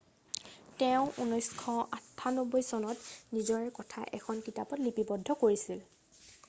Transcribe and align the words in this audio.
তেওঁ 0.83 1.03
1998 1.25 2.63
চনত 2.71 3.05
নিজৰ 3.37 3.69
কথা 3.79 4.09
এখন 4.21 4.43
কিতাপত 4.49 4.89
লিপিবদ্ধ 4.89 5.39
কৰিছিল 5.45 5.83